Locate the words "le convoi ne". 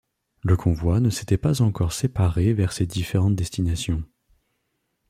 0.41-1.11